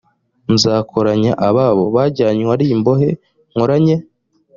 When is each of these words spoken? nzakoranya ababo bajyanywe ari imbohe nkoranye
nzakoranya 0.53 1.31
ababo 1.47 1.83
bajyanywe 1.95 2.49
ari 2.55 2.65
imbohe 2.75 3.09
nkoranye 3.51 3.95